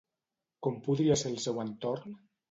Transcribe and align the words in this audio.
Com 0.67 0.79
podria 0.87 1.17
ser 1.23 1.31
el 1.33 1.37
seu 1.43 1.59
entorn? 1.65 2.17